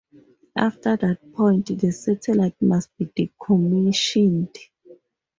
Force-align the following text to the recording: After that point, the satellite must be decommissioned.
After 0.55 0.97
that 0.97 1.31
point, 1.31 1.67
the 1.79 1.91
satellite 1.91 2.59
must 2.59 2.89
be 2.97 3.05
decommissioned. 3.05 4.57